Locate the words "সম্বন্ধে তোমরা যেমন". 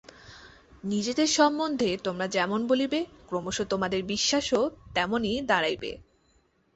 1.27-2.67